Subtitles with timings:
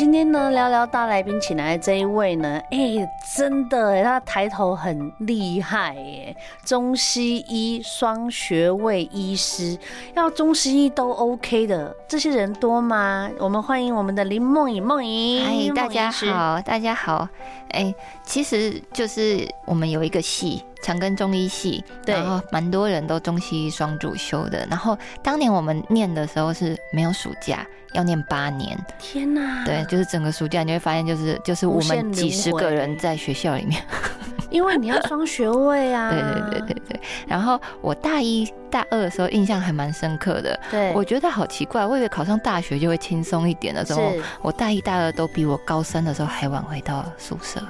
[0.00, 3.06] 今天呢，聊聊大来宾请来的这一位呢，哎，
[3.36, 9.78] 真的，他抬头很厉害耶，中西医双学位医师，
[10.14, 13.30] 要中西医都 OK 的，这些人多吗？
[13.38, 17.28] 我们欢迎我们的林梦颖，梦颖，嗨，大家好，大家好，
[17.72, 20.64] 哎，其实就是我们有一个系。
[20.82, 24.66] 长庚中医系，对，然后蛮多人都中西医双主修的。
[24.70, 28.78] 然后当年我们念的时候是没有暑假，要念八年。
[28.98, 29.64] 天哪！
[29.64, 33.82] 对，就是整个暑假你会发现，就是就是我们几十个人在学校里面，
[34.50, 36.10] 因为你要双学位啊。
[36.10, 37.00] 对对对对对。
[37.26, 40.58] 然后我大一大二的时候印象还蛮深刻的。
[40.70, 47.60] 对，我觉得好奇怪，我以为考上大学就会轻松一点的时候，我大一大二都比我高三的时候还晚回到宿舍。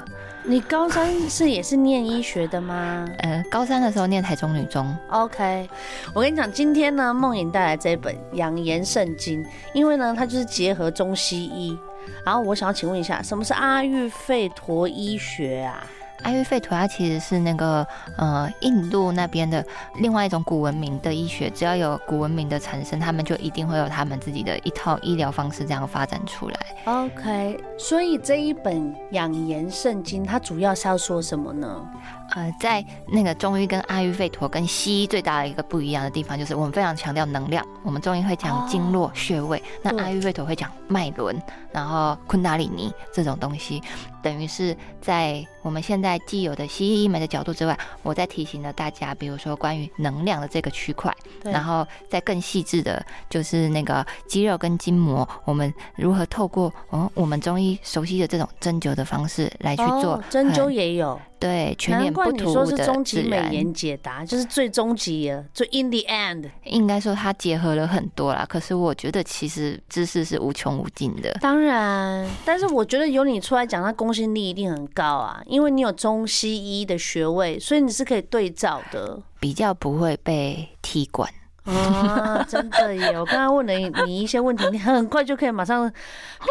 [0.50, 3.08] 你高三是也是念医学的吗？
[3.18, 4.92] 呃，高三的时候念台中女中。
[5.08, 5.70] OK，
[6.12, 11.78] 我跟你讲，今天呢，梦颖带来这本《养颜圣经》，因为呢，它就是结合中西医。
[12.24, 15.86] 然后我想要请问一下，什么是阿育吠陀医学啊？
[16.22, 19.64] 阿育吠陀它其实是那个呃印度那边的
[19.96, 26.56] 另外一种古文明的医学，只要有古文明的产生，他们就一定会有他们自己的一套医疗方式这样发展出来。
[26.84, 31.88] OK，所以这一本养颜圣经它主要是要说什么呢？
[32.30, 37.64] 呃，在那个中医跟阿育吠陀跟西医最大的一个不一样的地方，就是我们非常强调能量。
[37.82, 41.40] 我们中医会讲经络穴位，那阿育吠陀会讲脉轮，
[41.72, 43.82] 然后昆达里尼这种东西，
[44.22, 61.20] 等于是在我们现在既有的西医医美的角度之外，我在提醒了大家，比如说关于能量的这个区块，然后再更细致的，就是那个肌肉跟筋膜，我们如何透过哦我们中医熟悉的这种针灸的方式来去做，针灸也有。
[61.40, 66.50] 对，全脸不涂的终极美颜解答，就是最终极了，最 in the end。
[66.64, 71.32] 应该说它结合了很多啦，可是我觉得其实知识是无穷无尽的。
[71.40, 81.28] 当然，但是我觉得由你出来讲，它公信力一定很高啊，因为你有中西医的学位，所以你是可以对照的，比较不会被踢馆。
[81.64, 83.18] 啊，真的耶！
[83.18, 85.90] 我刚刚问了你一些问题，你很快就可以马上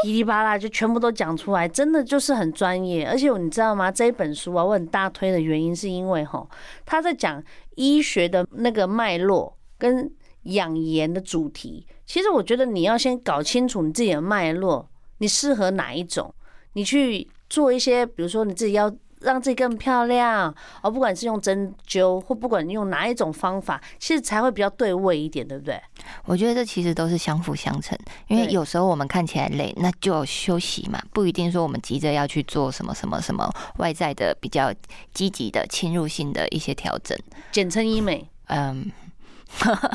[0.03, 3.07] 噼里啪啦就全部都讲出来，真的就是很专业。
[3.07, 3.91] 而且你知道吗？
[3.91, 6.47] 这一本书啊，我很大推的原因是因为哈，
[6.85, 7.43] 他在讲
[7.75, 10.11] 医学的那个脉络跟
[10.43, 11.85] 养颜的主题。
[12.05, 14.87] 其实我觉得你要先搞清楚你自己的脉络，
[15.17, 16.33] 你适合哪一种，
[16.73, 18.93] 你去做一些，比如说你自己要。
[19.21, 25.79] 让自己更漂亮，而不管是用针灸或不管你用哪一种方法，其实才会比较对位一点，对不对？
[26.25, 27.97] 我觉得这其实都是相辅相成，
[28.27, 34.73] 因为有时候我们看起来累，那就休息嘛，不一定说我们急着要去做什么什么什么外在的比较
[35.13, 37.17] 积极的侵入性的一些调整，
[37.51, 38.27] 简称医美。
[38.47, 38.91] 嗯。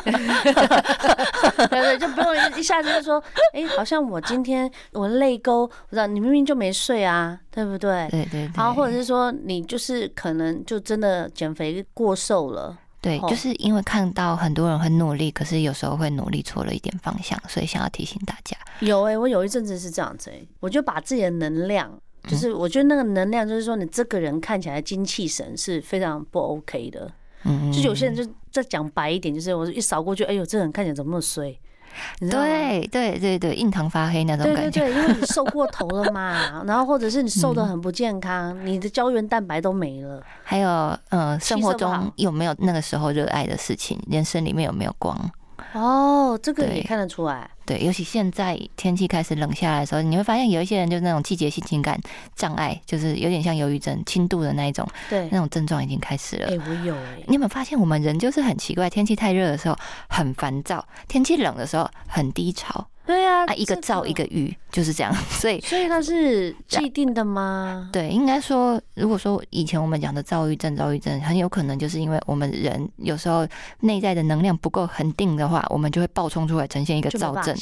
[0.04, 3.22] 对对，就不用一下子就说，
[3.53, 8.09] 哎、欸，好像我今天我泪沟，我知道你明明就没睡啊，对不对？
[8.10, 8.50] 对对對。
[8.56, 12.76] 然后或者是说，你就是可能就真的减肥过瘦了。
[13.00, 18.56] 对，就是因为看到很多人很努力，可是有时候会努力错了一点方向，所以想要提醒大家。
[18.81, 21.92] 有哎、欸，我有一阵子是这样子、欸，我就把自己的能量，
[22.26, 27.10] 就是我觉得那个能量，就是说你这个人看起来精气神是非常不 OK 的。
[27.44, 31.59] 嗯，就有些人就再讲白一点，就是我一扫过去，哎呦，这个人看起来怎么那么衰？
[32.19, 34.81] 对对对对，印堂发黑那种感觉。
[34.81, 40.21] 对对对，因为你瘦过头了嘛，然后或者是你瘦的很不健康，嗯、你的胶原蛋白都没了。
[40.43, 40.69] 还有，
[41.10, 43.97] 呃，生活中有没有那个时候热爱的事情？
[44.10, 45.16] 人生里面有没有光？
[45.72, 47.49] 哦，这个也看得出来。
[47.67, 51.99] 对，尤其现在天气开始冷下来的时候，你会发现有一些人就是那种季节性情感
[52.37, 56.49] 障碍，就是有点像忧郁症、轻度的那一种，对，那种症状已经开始了。
[56.49, 57.23] 哎，我有哎。
[57.27, 58.91] 你有没有发现我们人就是很奇怪？
[58.91, 59.77] 天气太热的时候
[60.09, 62.87] 很烦躁，天气冷的时候很低潮。
[63.07, 67.91] 对啊，啊，一个燥一个郁，就是这样， 所以所以它是既定的吗？
[67.93, 73.47] 对，应该说，如果说以前我们讲的躁郁症、躁郁症，很有可能就是因为我们人有时候
[73.81, 77.53] 内在的能量不够恒定的话，我们就会爆冲出来，呈现一个躁症。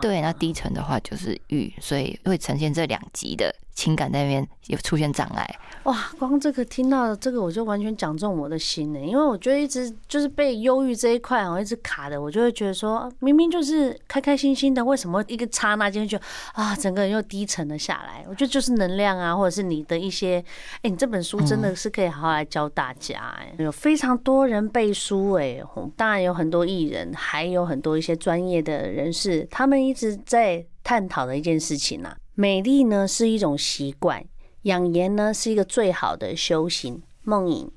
[0.00, 5.48] 对，那低沉的话就是郁，所以会呈现这两极的情感那边有出现障碍。
[5.84, 8.98] 哇，光这个听到这个，我就完全讲中我的心呢。
[8.98, 16.18] 因为我觉得一直就是被忧郁这一块我，一直卡的，我就会觉得说，明明就是开开心心的，为什么一个刹那间就
[16.54, 18.24] 啊，整个人又低沉了下来？
[18.26, 20.42] 我觉得就是能量啊，或者是你的一些，
[20.80, 25.60] 哎，你这本书真的是可以好好来教大家哎，有非常多人背书哎，
[25.96, 34.24] 当然有很多艺人，还有很多一些专业的人士，他们一直在探讨的一件事情啊，美丽呢是一种习惯。
[34.62, 37.02] 养颜呢是一个最好的修行。
[37.22, 37.70] 梦影，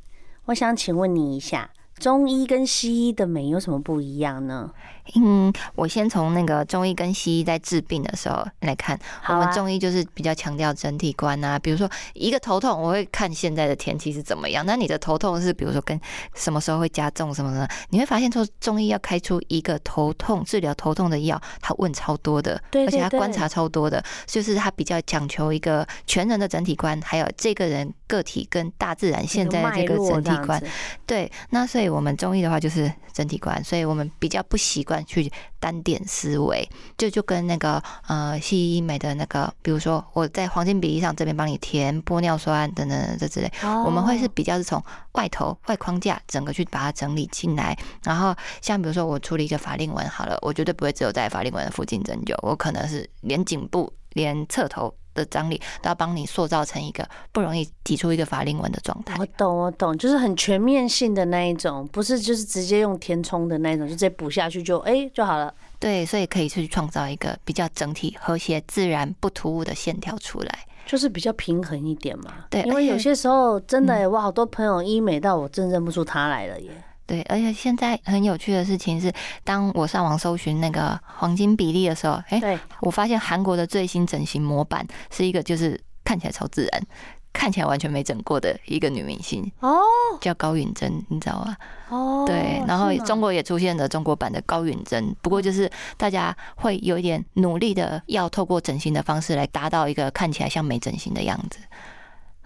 [0.45, 4.73] 我想请问你一下，中医跟西医的美有什么不一样呢？
[5.15, 8.99] 嗯，我先从那个中医跟西医在治病的时候来看，
[9.29, 11.57] 我们中医就是比较强调整体观啊。
[11.57, 14.65] 比如说一个头痛，我会看现在的天气是怎么样。
[14.65, 15.99] 那你的头痛是比如说跟
[16.35, 30.61] 什么时候会加重什么的，你会发现说中医要开出一个头痛治疗头痛的药，他问超多的，而且他观察超多的，就是他比较讲求一个全人的整体观，还有这个人个体跟大自然现在的这个整体观。
[31.05, 34.96] 对，那所以我们中医的话就是整体观，所以我们比较不习惯。
[35.05, 36.67] 去单点思维，
[36.97, 43.51] 就就跟那个呃西医美的那个，比如说我在黄金比例上这边帮你填玻尿酸等等这之类，
[43.85, 44.83] 我们会是比较是从
[45.13, 47.77] 外头外框架整个去把它整理进来。
[48.03, 54.93] 然后像比如说我处理一个法令纹好了，我绝对不会只有在法令纹的附近针灸，我可能是连颈部连侧头。
[55.17, 59.15] 的张力都要帮你塑造成一个不容易挤出一个法令纹的状态。
[59.19, 65.53] 我懂，我懂，就是很全面性的那一种，不是就是直接用填充的那种，就直接补下去就哎、欸、就好了。
[65.79, 72.33] 对，所以可以去创造一个比较整体、和谐、自然、不突兀的线条出来，就是比较平衡一点嘛。
[72.49, 76.71] 对，因为有些时候真的、欸，我好多朋友医美到我真认不出他来了耶。
[77.07, 79.11] 对，而且现在很有趣的事情是，
[79.45, 86.83] 当我上网搜寻那个黄金比例的时候，哎，我发现韩国的最新整形模板是一个就是看起来超自然，
[87.31, 89.79] 看起来完全没整过的一个女明星哦，
[90.19, 91.55] 叫高允贞，你知道吗？
[91.89, 101.59] 哦，对，然后中国也出现了中国版的高允贞，不过就是大家会有一点努力的要透过整形的方式来达到一个看起来像没整形的样子。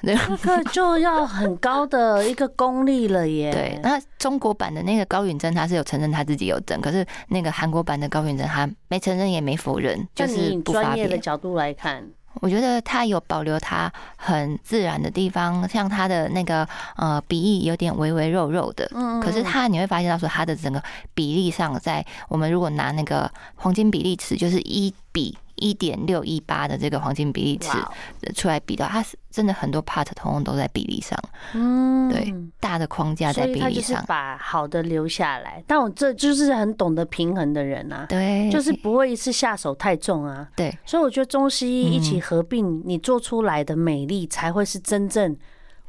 [0.01, 3.51] 那个就要很高的一个功力了耶。
[3.51, 10.89] 对，那中国版的那个高允贞，他是有承认他自己有整，可是那个韩国版的高允贞，他没承认也没否认，就是不发表。
[10.89, 12.03] 专业的角度来看，
[12.35, 16.67] 我觉得他有保留他很自然的地方，像他的那个
[16.97, 20.81] 呃鼻翼有点微微肉肉的，嗯，可是他你会发现到说他的整个
[21.13, 25.37] 比例上，在我们如果拿那个黄金比例尺，就是一比。
[25.55, 27.77] 一点六一八的这个黄金比例尺
[28.35, 31.17] 出来比的，它是真的很多 part 通通都在比例上，
[31.53, 35.63] 嗯，对，大的框架在比例上，把好的留下来。
[35.67, 40.77] 但我这就是很懂得平衡的人啊，对，就是不会一次下手太重啊，对。
[40.85, 45.35] 所以我觉得中西医一起合并，你做出来的美丽才会是真正，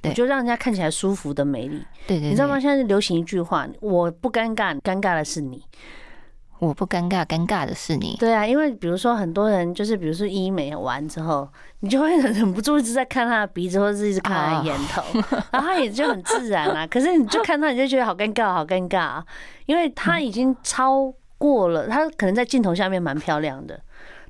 [0.02, 1.82] 我觉得让人家看起来舒服的美丽。
[2.06, 2.58] 对对，你知道吗？
[2.58, 5.62] 现在流行一句话，我不尴尬，尴尬的是你。
[6.62, 8.16] 我不尴尬，尴尬的是你。
[8.20, 11.48] 对啊，因为比如说很多人就是，比如说医美完之后，
[11.80, 15.02] 你就会忍不住一直在看他的鼻子，或者是一直看他的眼头，
[15.50, 16.86] 然后他也就很自然啊。
[16.86, 19.26] 可是你就看他，你就觉得好尴尬，好尴尬啊，
[19.66, 23.80] 因为他已经超过了，他可能在镜头下面蛮漂亮的，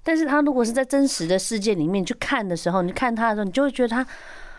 [0.02, 4.06] 但是他如果是在真实的世界里面去看的时候，你看他的时候，你就会觉得他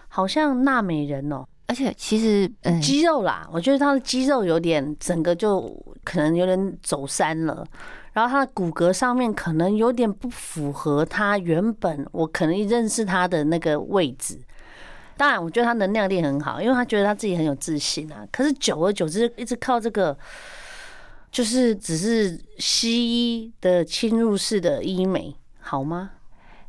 [0.10, 1.44] 好像娜美人哦。
[1.65, 2.51] 而且其实，
[2.81, 5.62] 肌肉啦，我觉得他的肌肉有点整个就
[6.04, 7.65] 可能有点走山了，
[8.12, 14.38] 然后他的骨骼上面可能有点不符合他原本我可能认识他的那个位置。
[15.15, 18.27] 当然，我觉得他能量力很好，因为他觉得他自己很有自信啊。
[18.31, 20.18] 可是久而久之，一直靠这个，
[21.31, 26.12] 就是只是西医的侵入式的医美，好吗？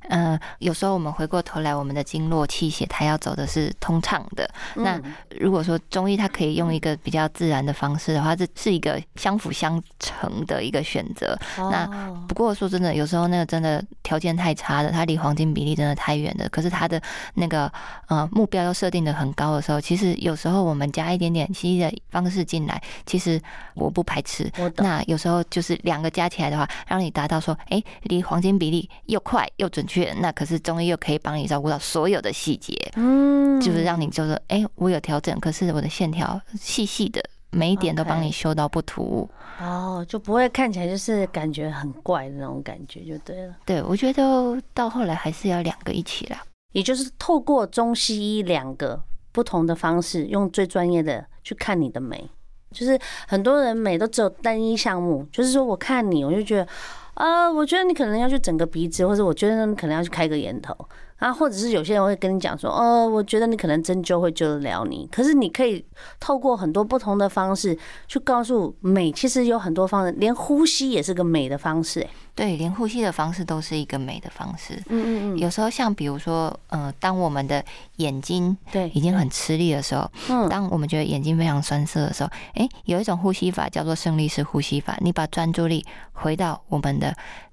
[0.08, 4.48] 呃，有时候我们回过头来，我们的经络气血，它要走的是通畅的。
[4.74, 11.38] 那如果说中医它可以用一个比较自然的方式的话，这是一个相辅相成的一个选择。
[11.56, 11.86] 那
[12.28, 16.46] 不过说真的，有时候那个真的条件太差的，它离黄金比例真的太远了。
[16.50, 17.00] 可是它的
[17.34, 17.72] 那个
[18.08, 23.40] 呃目标又设定的很高的时候，其实有时候我们加一点点西医的方式进来，其实
[23.74, 24.50] 我不排斥。
[24.76, 29.93] 那有时候就是两个加起来的话，让你达到说，哎，离黄金比例又快又准确。
[30.20, 43.54] 那可是中医又可以帮你照顾到所有的细节，嗯，就是让你就是哎、欸，我有调整，可是我的线条细细的，每一点都帮你修到不突兀哦，就不会看起来就是感觉很怪的那种感觉，就对了。
[43.64, 52.28] 对，我觉得到后来还是要两个一起啦，也就是透过中西医两个不同的方式，用最专业的去看你的美。
[52.72, 52.98] 就是
[53.28, 56.66] 很多人美都只有单一项目，就是说我看你，我就觉得。
[57.14, 60.76] 呃，我觉得你可能要去整个鼻子，或者我觉得你可能要去开个眼头。
[61.16, 65.08] 啊，或者是有些人会跟你讲说，哦，我觉得你可能针灸会救得了你。
[65.12, 65.82] 可是你可以
[66.18, 67.78] 透过很多不同的方式
[68.08, 72.00] 去告诉美，其实有很多方式，连呼吸也是个美的方式。
[72.00, 74.74] 哎，对，连呼吸的方式都是一个美的方式。
[74.88, 75.38] 嗯嗯嗯。
[75.38, 77.64] 有时候像比如说，呃，当我们的
[77.96, 84.98] 眼睛对已经很吃力的时候，嗯，当我们觉得眼睛非常酸涩的时候，哎，有一种呼吸法叫做胜利式呼吸法。
[85.00, 87.03] 你把专注力回到我们的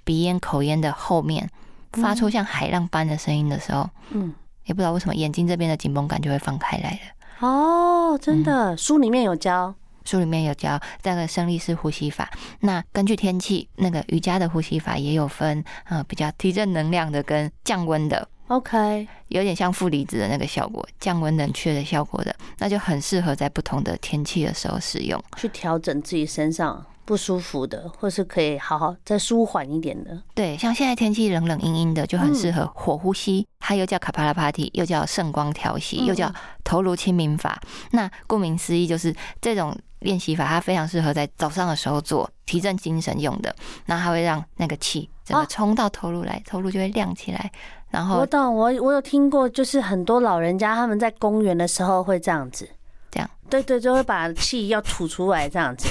[0.03, 1.49] 鼻咽口咽的后面。
[1.93, 7.45] 发出像海浪般的声音的时候，嗯，也不知道为什么眼睛这边的紧绷感就会放开来了。
[7.45, 12.31] 哦，真的，书里面有教，书里面有教这个生理式呼吸法。
[12.61, 18.25] 那根据天气，那个瑜伽的呼吸法也有分，呃，比较提振能量的跟降温的。
[18.47, 26.85] OK，有点像负离子的那个效果，降温冷却的效果的，那就很适合在不同的天气的时候使用，去调整自己身上。
[27.05, 30.21] 不舒服的，或是可以好好再舒缓一点的。
[30.33, 33.47] 对，像现在天气冷冷阴阴的，就很适合火呼吸。
[33.59, 36.31] 它又叫卡帕拉帕提，又叫圣光调息，又叫
[36.63, 37.61] 头颅清明法。
[37.91, 43.55] 那顾名思义，就是这种练习法，它非常适合在早上的时候做，提振精神用的。
[43.85, 47.51] 那它会让那个气整个冲到头颅来，头颅就会亮起来。
[47.89, 52.69] 然后，我懂，我我有听过，就是很多老人家他们在公园的时候会这样子，
[53.11, 55.89] 这样，对对，就会把气要吐出来，这样子。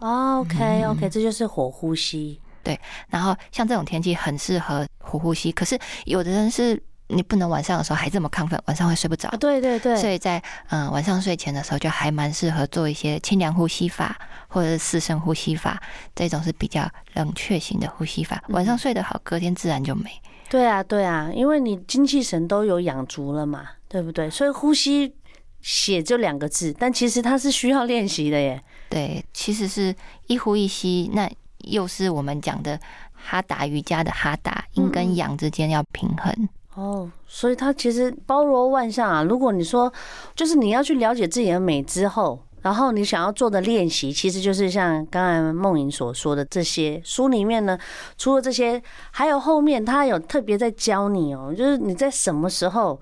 [0.00, 2.40] Oh, OK OK，这就是火呼吸。
[2.62, 2.78] 对，
[3.08, 5.52] 然后像这种天气很适合火呼吸。
[5.52, 9.28] 可是有的人是你不能晚上的时候还这么亢奋，晚上会睡不着。
[9.38, 9.96] 对对对。
[9.96, 15.82] 所以在嗯晚上睡前的时候，就还蛮适合做一些清凉呼吸法，或者是四声呼吸法。
[16.14, 20.10] 这种是比较冷却型的呼吸法，晚上睡得好，隔天自然就没。
[20.48, 24.28] 对啊对啊，因为你精气神都有养足了嘛，对不对？
[24.28, 25.14] 所以呼吸
[25.60, 28.62] 写这两个字，但其实它是需要练习的耶。
[28.90, 29.94] 对，其实是
[30.26, 32.78] 一呼一吸，那又是我们讲的
[33.14, 36.48] 哈达瑜伽的哈达，阴跟阳之间要平衡。
[36.74, 39.22] 哦，所以它其实包罗万象啊。
[39.22, 39.92] 如果你说，
[40.34, 47.78] 就是你要去了解自己的美之后，然后你想要做的练习，其实就是像刚才梦莹所说的这些书里面呢，
[48.18, 53.00] 除了这些，还有后面他有特别在教你哦，就是你在什么时候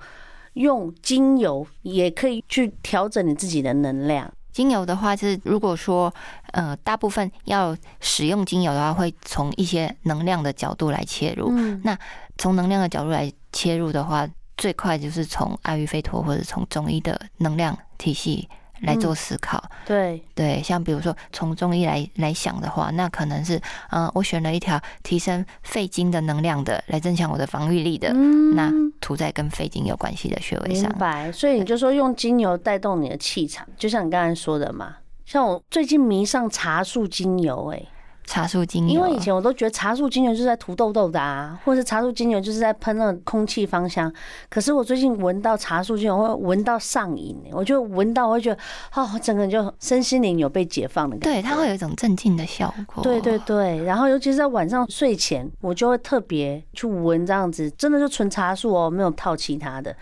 [0.54, 4.30] 用精油，也可以去调整你自己的能量。
[4.52, 6.12] 精油的话，就是如果说，
[6.52, 11.48] 呃，大部分要使用精油的话，会从一些能量的角度来切入。
[11.52, 11.96] 嗯，那
[12.36, 18.48] 从能量的角度来切入的话，最快就是从阿育吠陀或者从中医的能量体系。
[18.82, 23.56] 来做思考，嗯、对对，像比如说从中医来来想的话，那可能是，
[23.90, 30.88] 嗯、呃，我选了一条提升肺经的能量的，来增强我的防御力的，嗯、那涂在跟肺经有关系的穴位上。
[30.90, 34.96] 明白，所以你就说用精油带动你的气场，就像你刚才说的嘛。
[35.26, 37.82] 像我最近迷上茶树精油，哎。
[38.28, 44.12] 茶树精油，因为以前我都觉得茶树精油就是在涂痘痘的啊，或者是茶树精油就是在喷那种空气芳香。
[44.50, 48.60] 可是我最近闻到茶树精油，会闻到上瘾，我就闻到，我会觉得，
[48.94, 51.40] 哦，整个人就身心灵有被解放的感觉。
[51.40, 53.02] 对，它会有一种镇静的效果。
[53.02, 59.96] 对对对，然后尤其是在晚上睡前，我就会特别去闻这样子，真的就纯茶树哦，没有套其他的，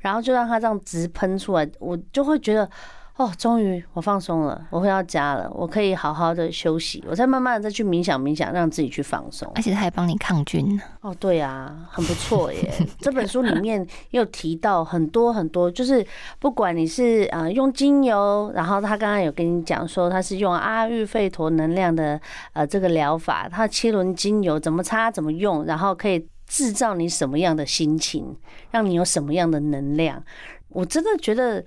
[0.00, 2.68] 然后就让它这样直喷出来，我就会觉得。
[3.16, 9.50] 哦，终于我放松了，我回到家了，我可以好好的休息，我再慢慢的再去冥想冥想，让自己去放松。
[9.54, 10.82] 而且他还帮你抗菌呢。
[11.02, 12.72] 哦，对啊，很不错耶。
[12.98, 16.06] 这本书里面也有提到很多很多，就是
[16.38, 22.18] 不管你是呃用精油，然后他刚刚有跟你讲说他是用阿育吠陀能量的
[22.54, 28.34] 呃这个疗法，他七轮精油怎么擦怎么用，然后可以制造你什么样的心情，
[28.70, 30.24] 让你有什么样的能量。
[30.70, 31.62] 我真的觉得。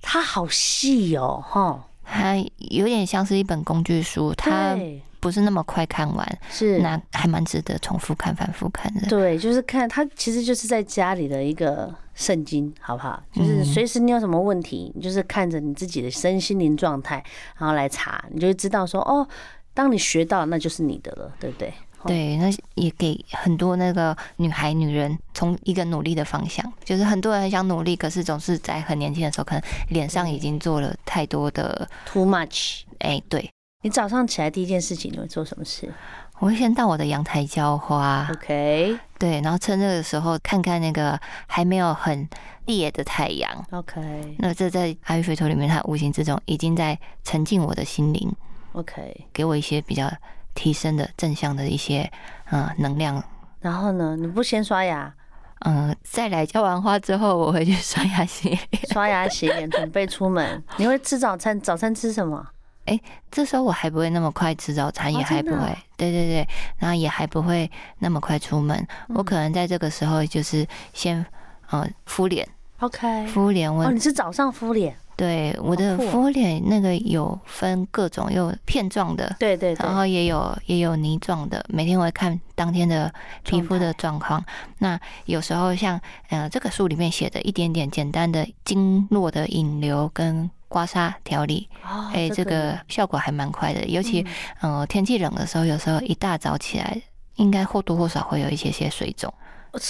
[0.00, 4.76] 它好细哦，哈，它有点像是一本工具书，它
[5.20, 9.06] 不是那么快看完，是那还蛮值得重复看、反复看的。
[9.08, 13.22] 对，就是看它，其实就是在家里的一个圣经，好不好？
[13.32, 17.22] 就是随时你有什么问题，你就是看着你自己的身心灵状态，
[17.58, 19.28] 然后来查，你就会知道说，哦，
[19.74, 21.72] 当你学到，那就是你的了，对不对？
[22.06, 32.82] 对，那也给很多那个女孩、女人从一个努力的方向，就是很多人很想努力，可是总是在很年轻的时候，可能脸上已经做了太多的 too much。
[33.00, 33.50] 哎，对，
[33.82, 35.92] 你早上起来第一件事情你会做什么事？
[36.38, 38.26] 我会先到我的阳台浇花。
[38.32, 42.26] OK，对，然后趁这个时候看看那个还没有很
[42.64, 43.66] 烈的太阳。
[43.72, 48.34] OK，那这在阿育吠陀里面，它无形之中已经在沉浸我的心灵。
[48.72, 50.10] OK，给我一些比较。
[50.54, 52.10] 提升的正向的一些
[52.50, 53.22] 嗯能量，
[53.60, 55.12] 然后呢，你不先刷牙？
[55.60, 58.60] 嗯，再来浇完花之后，我会去刷牙洗脸。
[58.90, 60.62] 刷牙洗脸，准备出门。
[60.78, 61.60] 你会吃早餐？
[61.60, 62.46] 早餐吃什么？
[62.86, 68.74] 哎、欸，这时候我还不会那么快吃早餐，也还不会，哦、对对对，然后也还不会那么快出门。
[69.08, 71.24] 嗯、我可能在这个时候就是先
[71.68, 73.72] 呃敷脸，OK，敷脸。
[73.72, 74.96] 我、哦、你是早上敷脸？
[75.20, 81.62] 对，我的敷脸那个有分各种，有片状的，对对，然后也有也有泥状的。
[81.68, 83.12] 每天我会看当天的
[83.44, 84.42] 皮肤的状况。
[84.78, 86.00] 那有时候像
[86.30, 91.68] 呃这个书里面写的一点点简单的经络的引流跟刮痧调理，
[92.14, 93.84] 哎、哦，这个效果还蛮快的。
[93.84, 94.24] 尤其
[94.62, 96.98] 呃天气冷的时候，有时候一大早起来，
[97.34, 99.30] 应该或多或少会有一些些水肿。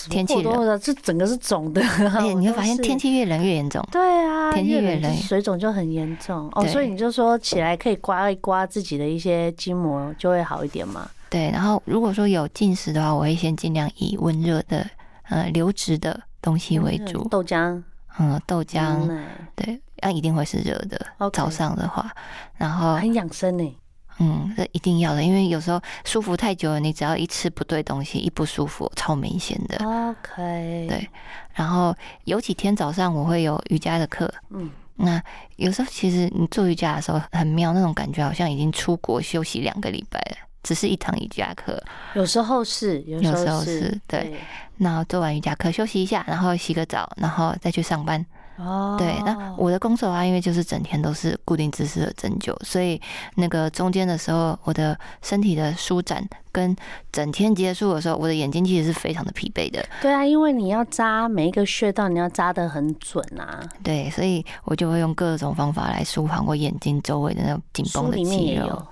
[0.08, 1.82] 天气冷的，这整个是肿的。
[1.82, 3.86] 而且 你会发现天气越冷越严重。
[3.90, 6.48] 对啊，天气越冷，水肿就很严重。
[6.52, 11.08] 哦，所以你就说起来可以刮一刮自己的一些筋膜，就会好一点嘛。
[11.28, 14.84] 对，然后如果说有进食的话，我会先尽量以温热的
[15.28, 17.82] 呃流质的东西为主，豆浆，
[18.18, 19.08] 嗯，豆浆，
[19.54, 21.06] 对，那一定会是热的。
[21.32, 22.10] 早上的话，
[22.56, 23.76] 然后很养生呢。
[24.22, 29.76] 嗯，这一定要的，因为有时候舒服太久了，你只要一吃不对东西，一不舒服，超明显的。
[29.82, 31.08] OK，对。
[31.54, 35.20] 然后有几天早上我会有瑜伽的课，嗯，那
[35.56, 41.82] 有时候其实你做瑜伽的时候很妙，那种感觉好像已经出国休息两个礼拜了，只是一堂瑜伽课。
[42.14, 44.20] 有时候是，有时候是，对。
[44.24, 44.34] 对，
[44.76, 48.24] 然后做完瑜伽课休息一下，然后洗个澡，然后再去上班。
[48.56, 53.00] 哦，对，那我的工作啊，因为就是整天都是固定姿势的针灸，所以
[53.36, 56.76] 那个中间的时候，我的身体的舒展跟
[57.10, 59.82] 整天结束的时候，我的眼睛其实是非常的疲惫的。
[60.02, 63.60] 对啊，因为你要扎每一个穴道，你要扎得很准啊。
[63.82, 68.86] 对，所以我就会用各种方法来舒缓我眼睛周围的那种紧绷的肌肉。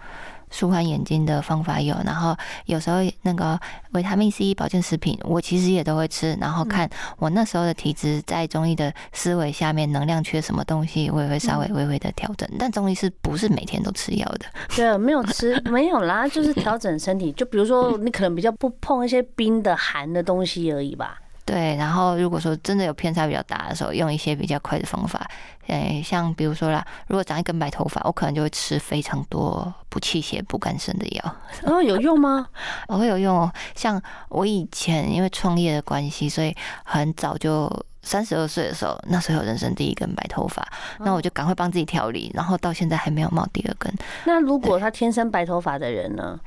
[0.51, 2.37] 舒缓眼睛的方法有，然后
[2.67, 3.59] 有时候那个
[3.93, 6.37] 维他命 C 保健食品，我其实也都会吃。
[6.41, 6.89] 然后看
[7.19, 12.49] 我那时候的体质，在中医的思维下面，能量缺什么东西，我也会稍微微微的调整。
[12.59, 14.47] 但中医是不是每天都吃药的？
[14.77, 17.33] 对，没有吃，没有啦，就是调整身体。
[17.33, 21.19] 就比如说，你可能比较不碰一些冰的、寒的东西而已吧。
[21.49, 25.27] 对，然后如果说真的有偏差比较大的时候，用一些比较快的方法，
[25.69, 31.37] 诶，像比如说啦，如果长一根白头发，我可能就会吃非常多补气血、补肝肾的药。
[31.65, 32.47] 哦，有用吗？
[32.89, 33.51] 我会有用哦。
[33.75, 40.63] 像我以前因为创业的关系，所以很早就三十二岁的时候，那时候有人生第一根白头发，
[40.99, 43.91] 那我就赶快帮自己调理，然后到现在还没有冒第二根。
[44.27, 46.39] 那如果他天生白头发的人呢？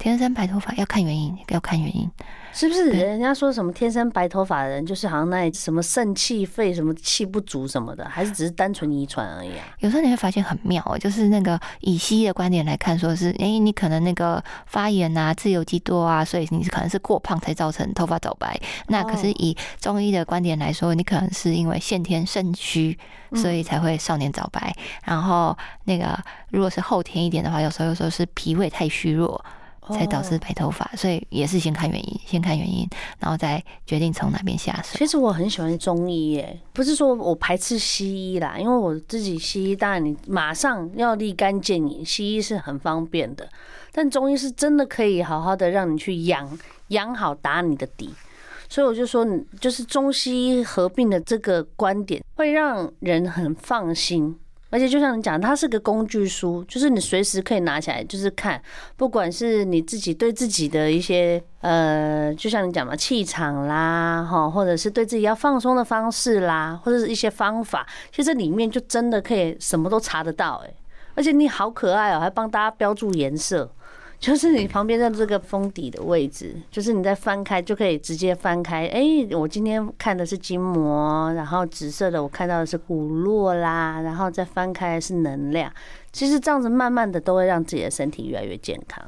[0.00, 2.10] 天生白头发要看原因，要看原因，
[2.54, 2.88] 是不是？
[2.88, 9.76] 人家说什么天生白头发的人，就是好像那什么肾气肺什么气不足什么的，还是只是单纯遗传而已啊？
[9.80, 18.58] 有时候你会发现很妙哦，就是那个以西医的观点来看，说是哎、欸，你可能那个发炎啊，自由基多啊，所以你可能是过胖才造成头发早白。
[18.86, 22.98] 那可是以中医的观点来说，你可能是因为先天肾虚，
[23.34, 24.74] 所以才会少年早白。
[25.04, 29.44] 然后那个如果是后天一点的话，有时候有时候是脾胃太虚弱。
[29.92, 34.98] 才导致白头发，所以也是先看原因，先看原因，然后再决定从哪边下手。
[34.98, 43.48] 其实我很喜欢中医耶，不是说我排斥西医啦，因为我自己西医当然你马上要立竿见影，西医是很方便的，
[43.92, 48.10] 但中医是真的可以好好的让你去养养好打你的底，
[48.68, 49.26] 所以我就说，
[49.60, 54.36] 就是中西医合并的这个观点会让人很放心。
[54.70, 58.62] 而且就像你讲，它是个工具书，就是你随时可以拿起来，就是看，
[58.96, 70.72] 不管是你自己对自己的一些呃，就像你讲嘛，气场啦，哈，或者是对自己要放松的方式啦，或者是一些方法，其实这里面就真的可以什么都查得到，哎，
[71.14, 73.70] 而且你好可爱哦，还帮大家标注颜色。
[74.20, 78.86] 就是你旁边的这个封底的位置，就是你在翻开就可以直接翻开。
[78.88, 79.00] 哎，
[79.32, 85.72] 我今天看的是筋膜，然后紫色的我看到的是骨络啦，然后再翻开是能量。
[86.12, 89.02] 其实这样子慢慢的都会让自己的身体越来越健康。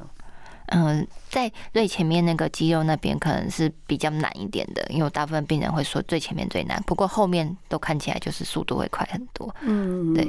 [0.67, 9.53] 嗯，在最前面那个肌肉那边可能是比较难一点的，因为大部分病人会说最前面最难，不过后面都看起来就是速度会快很多。
[9.61, 10.25] 嗯，对，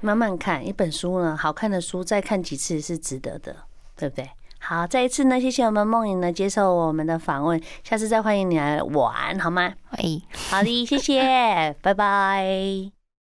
[0.00, 3.56] 慢慢看一本书呢，好看的书再看几次是值得的。
[3.98, 4.30] 对不对？
[4.60, 9.72] 好，再一次呢，谢谢我们梦影呢接受我们的访问，下次再欢迎你来玩好吗？
[9.90, 12.97] 哎，好的，谢谢， 拜拜。